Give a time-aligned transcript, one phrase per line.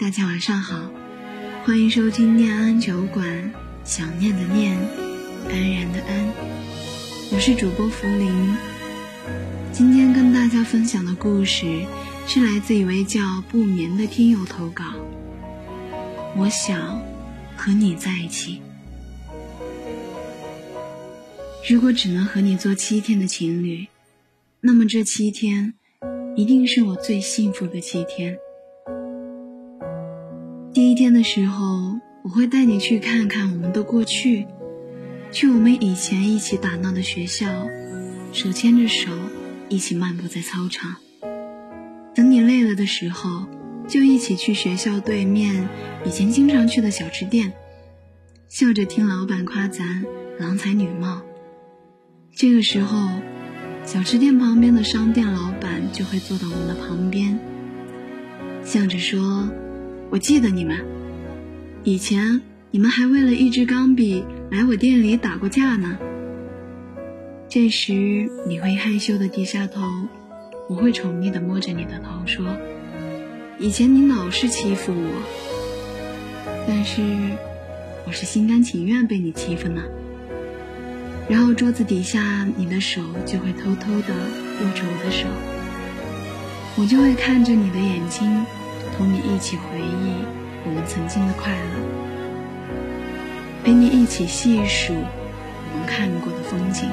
[0.00, 0.90] 大家晚上好，
[1.62, 3.52] 欢迎收听念安酒馆，
[3.84, 4.74] 想念的念，
[5.50, 6.32] 安然的安，
[7.30, 8.56] 我是主播福林。
[9.74, 11.84] 今天跟大家分享的故事
[12.26, 14.84] 是来自一位叫不眠的听友投稿。
[16.34, 17.02] 我想
[17.54, 18.62] 和你在一起。
[21.68, 23.86] 如果只能和你做七天的情侣，
[24.62, 25.74] 那么这七天
[26.36, 28.38] 一定是我最幸福的七天。
[30.80, 34.46] 第一天的时候，我会带你去看看我们的过去，
[35.30, 37.68] 去我们以前一起打闹的学校，
[38.32, 39.10] 手牵着手
[39.68, 40.96] 一起漫步在操场。
[42.14, 43.46] 等你累了的时候，
[43.88, 45.68] 就一起去学校对面
[46.06, 47.52] 以前经常去的小吃店，
[48.48, 50.06] 笑着听老板夸咱
[50.38, 51.20] 郎才女貌。
[52.34, 53.20] 这个时候，
[53.84, 57.38] 小吃店旁边的商店老板就会坐到我们的旁边，
[58.64, 59.46] 笑着说。
[60.10, 60.76] 我记得你们，
[61.84, 62.40] 以前
[62.72, 65.98] 你们还为了一支钢笔来我店里打过架呢。
[67.48, 69.80] 这时你会害羞的低下头，
[70.68, 72.44] 我会宠溺的摸着你的头说
[73.60, 75.12] ：“以前你老是欺负我，
[76.66, 77.02] 但是
[78.04, 79.80] 我是心甘情愿被你欺负呢。”
[81.30, 85.28] 然后桌子底下你的手就会偷偷的握着我的手，
[86.76, 88.44] 我就会看着你的眼睛。
[88.96, 90.14] 同你一起回忆
[90.64, 91.64] 我们曾经的快乐，
[93.64, 96.88] 陪你一起细数我们看过的风景。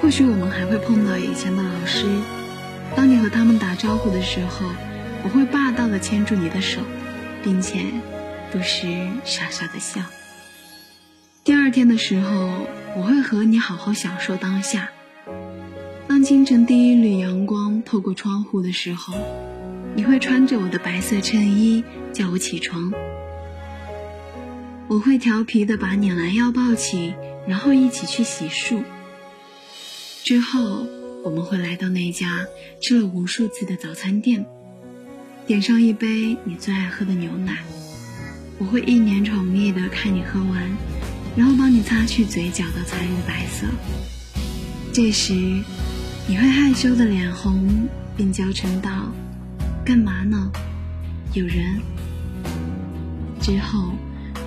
[0.00, 2.06] 或许我们还会碰到以前的老师，
[2.94, 4.66] 当你和他们打招呼的时候，
[5.22, 6.80] 我会霸道的牵住你的手，
[7.42, 7.80] 并且
[8.50, 10.02] 不时傻傻的笑。
[11.44, 14.90] 第二天的时候，我会和你好好享受当下。
[16.08, 19.14] 当清晨第一缕阳光透过窗户的时候。
[19.96, 22.92] 你会穿着我的白色衬衣叫我起床，
[24.88, 27.14] 我会调皮的把你拦腰抱起，
[27.48, 28.84] 然后一起去洗漱。
[30.22, 30.86] 之后
[31.24, 32.46] 我们会来到那家
[32.82, 34.44] 吃了无数次的早餐店，
[35.46, 37.64] 点上一杯你最爱喝的牛奶。
[38.58, 40.76] 我会一脸宠溺的看你喝完，
[41.38, 43.66] 然后帮你擦去嘴角的残余白色。
[44.92, 49.10] 这时你会害羞的脸红，并娇嗔道。
[49.86, 50.50] 干嘛呢？
[51.32, 51.80] 有人。
[53.40, 53.92] 之后，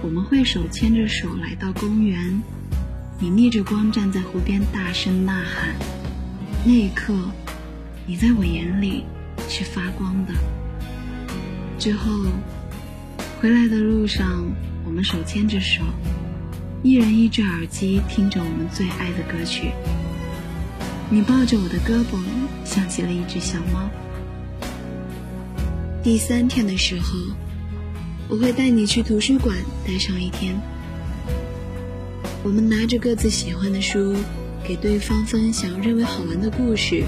[0.00, 2.40] 我们会手牵着手来到公园，
[3.20, 5.74] 你逆着光站在湖边大声呐喊。
[6.64, 7.14] 那一刻，
[8.06, 9.04] 你在我眼里
[9.46, 10.32] 是发光的。
[11.78, 12.10] 之后，
[13.38, 14.42] 回来的路上，
[14.86, 15.82] 我们手牵着手，
[16.82, 19.70] 一人一只耳机听着我们最爱的歌曲。
[21.10, 22.18] 你抱着我的胳膊，
[22.64, 23.86] 像极了一只小猫。
[26.06, 27.18] 第三天的时候，
[28.28, 30.56] 我会带你去图书馆待上一天。
[32.44, 34.14] 我们拿着各自喜欢的书，
[34.62, 37.02] 给对方分享认为好玩的故事、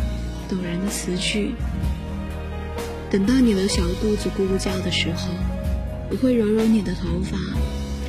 [0.48, 1.54] 动人的词句。
[3.09, 5.30] 等到你的小肚子咕咕叫的时候，
[6.10, 7.38] 我会揉揉你的头发，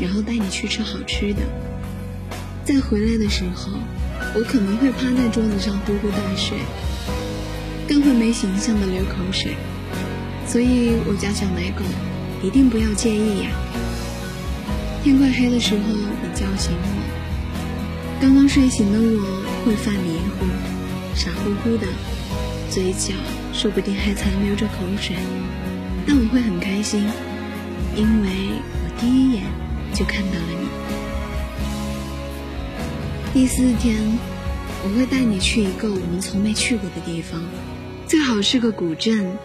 [0.01, 1.41] 然后带你去吃好吃的。
[2.65, 3.73] 再回来的时候，
[4.33, 6.57] 我可能会趴在桌子上呼呼大睡，
[7.87, 9.53] 更会没形象的流口水。
[10.49, 11.85] 所以我家小奶狗
[12.41, 13.51] 一定不要介意呀。
[15.03, 19.21] 天快黑的时候，你叫醒我，刚刚睡醒的我
[19.63, 20.47] 会犯迷糊，
[21.13, 21.85] 傻乎乎的，
[22.71, 23.13] 嘴角
[23.53, 25.15] 说不定还残留着口水，
[26.07, 27.05] 但我会很开心，
[27.95, 28.29] 因为
[28.73, 29.43] 我第一眼
[29.93, 30.67] 就看到了你。
[33.35, 33.95] 第四天，
[34.83, 37.39] 我会带你去一个我们从没去过的地方，
[38.07, 39.37] 最好是个古镇。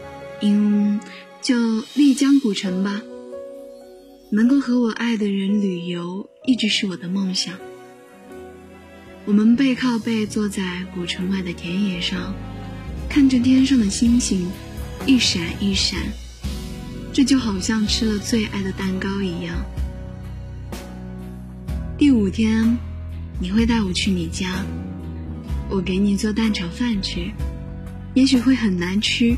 [0.47, 1.01] 嗯，
[1.41, 1.57] 就
[1.95, 3.01] 丽江古城吧。
[4.31, 7.55] 能够和我爱的人旅游，一直是我的梦想。
[9.25, 12.35] 我们背靠背坐在古城外的田野上，
[13.09, 14.51] 看着天上的星星
[15.07, 15.99] 一闪一闪，
[17.11, 19.57] 这就好像吃了最爱的蛋糕一样。
[21.97, 22.77] 第五天，
[23.41, 24.63] 你会带我去你家，
[25.71, 27.31] 我给你做蛋炒饭吃，
[28.13, 29.35] 也许会很难吃。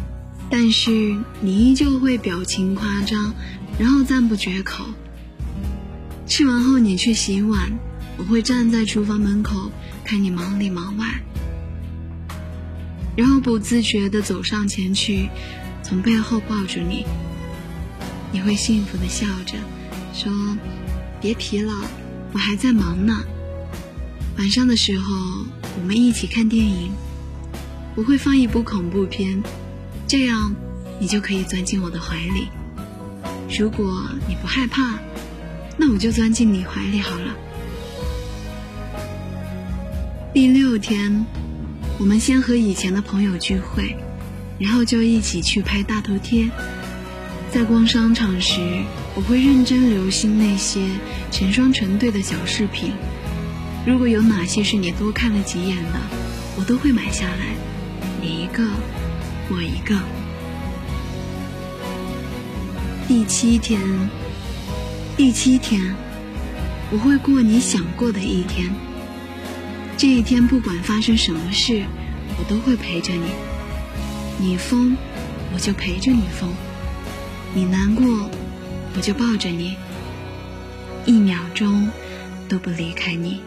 [0.48, 3.34] 但是你依旧会表情夸张，
[3.78, 4.84] 然后赞不绝口。
[6.26, 7.78] 吃完后你去洗碗，
[8.16, 9.70] 我会站在厨房门口
[10.04, 11.06] 看你忙里忙外，
[13.16, 15.28] 然后不自觉地走上前去，
[15.82, 17.04] 从背后抱住你。
[18.32, 19.54] 你会幸福地笑着，
[20.12, 20.32] 说
[21.22, 21.72] ：“别疲劳，
[22.32, 23.24] 我还在忙呢。”
[24.38, 25.14] 晚上的时候，
[25.78, 26.92] 我们一起看电影，
[27.94, 29.42] 我会放一部恐怖片。
[30.08, 30.54] 这样，
[31.00, 32.48] 你就可以钻进我的怀里。
[33.58, 35.00] 如果你不害怕，
[35.76, 37.34] 那我就钻进你怀里好了。
[40.32, 41.26] 第六天，
[41.98, 43.96] 我们先和以前的朋友聚会，
[44.60, 46.48] 然后就一起去拍大头贴。
[47.50, 48.60] 在逛商场时，
[49.16, 50.86] 我会认真留心那些
[51.32, 52.92] 成双成对的小饰品。
[53.86, 55.98] 如果有哪些是你多看了几眼的，
[56.56, 57.56] 我都会买下来，
[58.20, 58.68] 你一个，
[59.48, 59.96] 我一个。
[63.06, 63.80] 第七天，
[65.16, 65.94] 第七天，
[66.90, 68.68] 我会过你想过的一天。
[69.96, 71.84] 这一天不管发生什么事，
[72.38, 73.30] 我都会陪着你。
[74.38, 74.96] 你疯，
[75.54, 76.50] 我就陪着你疯；
[77.54, 78.28] 你难过，
[78.96, 79.76] 我就抱着你，
[81.06, 81.88] 一秒钟
[82.48, 83.40] 都不离开你。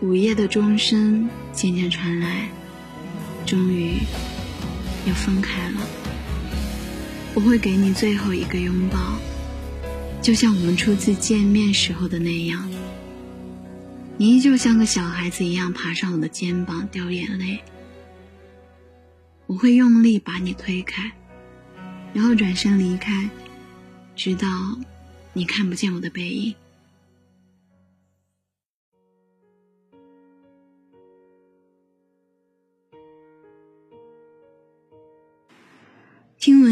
[0.00, 2.48] 午夜的钟声渐渐传来，
[3.46, 3.98] 终于
[5.06, 5.80] 又分开了。
[7.34, 9.18] 我会给你最后一个拥抱，
[10.20, 12.70] 就像我们初次见面时候的那样。
[14.16, 17.60] 你依旧像个小孩子一样爬上我的肩膀，掉眼泪。
[19.46, 21.12] 我会用力把你推开，
[22.12, 23.30] 然后转身离开，
[24.14, 24.46] 直到
[25.32, 26.54] 你看不见我的背影。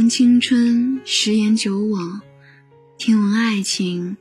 [0.09, 2.23] 青春十言九往，
[2.97, 4.17] 听闻爱情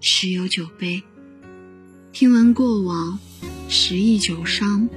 [0.00, 1.02] 十有九悲，
[2.10, 3.18] 听闻过往
[3.68, 4.88] 十忆九伤，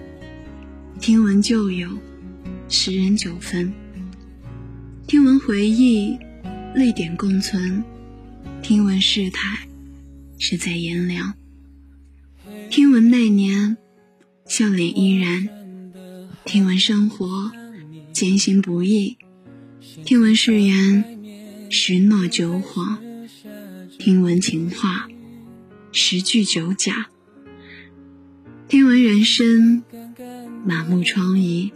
[0.99, 1.99] 听闻旧友
[2.67, 3.71] 十人九分，
[5.05, 6.17] 听闻回忆
[6.73, 7.83] 泪点共存，
[8.63, 9.67] 听闻世态
[10.39, 11.35] 是在炎凉，
[12.71, 13.77] 听闻那年
[14.47, 15.47] 笑脸依然，
[16.43, 17.51] 听闻生活
[18.11, 19.15] 艰辛不易。
[20.05, 21.03] 听闻誓言，
[21.69, 22.97] 十诺九谎；
[23.99, 25.09] 听闻情话，
[25.91, 27.07] 十句九假；
[28.69, 29.83] 听闻人生，
[30.65, 31.71] 满目疮痍。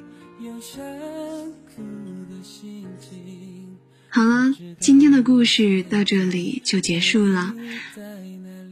[4.08, 7.54] 好了，今天的故事到这里就结束了。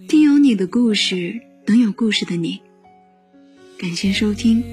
[0.07, 2.61] 听有你的故事，等有故事的你。
[3.77, 4.63] 感谢收听，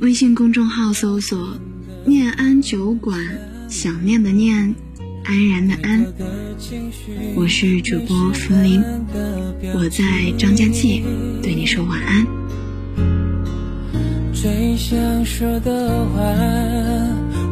[0.00, 1.58] 微信公众号搜索
[2.06, 3.20] “念安酒馆”。
[3.68, 4.74] 想念的念，
[5.24, 6.06] 安然的安。
[7.34, 8.82] 我是主播福林，
[9.74, 10.04] 我在
[10.38, 11.02] 张家界
[11.42, 12.26] 对你说晚安。
[14.32, 16.22] 最想说的话，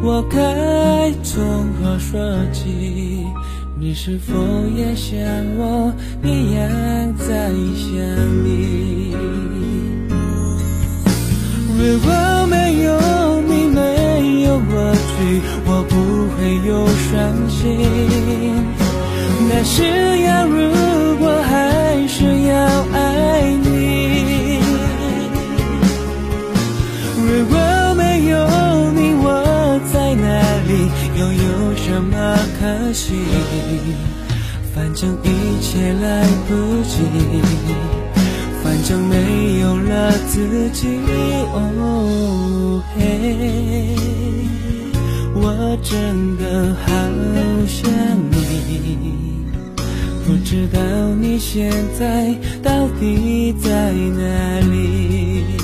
[0.02, 1.43] 我该从
[1.75, 2.20] 何说
[2.52, 3.25] 起？
[3.76, 4.32] 你是否
[4.76, 5.19] 也像
[5.56, 7.93] 我一样在想
[8.44, 9.12] 你？
[11.76, 15.40] 如果没有你，没有我去。
[15.66, 15.93] 我不
[16.34, 17.12] 会有伤
[17.49, 17.58] 心，
[19.50, 19.82] 但是
[20.22, 22.52] 要如果还是要
[22.93, 22.99] 爱
[23.62, 23.64] 你。
[27.26, 27.55] 如果
[27.96, 28.34] 没有
[28.93, 29.25] 你，我
[29.93, 30.26] 在哪
[30.69, 30.70] 里？
[31.19, 32.14] 又有什么
[32.58, 33.14] 可惜？
[34.75, 35.26] 反正一
[35.61, 36.50] 切来不
[36.82, 36.93] 及，
[38.62, 40.99] 反正没有了自己。
[41.52, 43.94] 哦嘿。
[45.47, 46.87] 我真的好
[47.67, 47.85] 想
[48.31, 49.45] 你，
[50.27, 50.81] 不知道
[51.21, 55.63] 你现在到底在哪里。